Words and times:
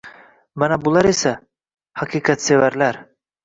Mana 0.63 0.79
bular 0.85 1.11
esa- 1.11 1.35
haqiqatsevarlar. 2.03 3.03